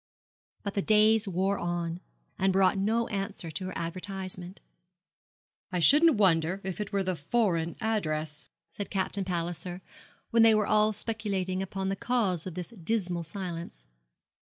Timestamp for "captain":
8.89-9.23